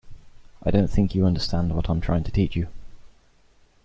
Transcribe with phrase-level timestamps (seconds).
[0.63, 2.69] I don't think you understand what I'm trying to teach you.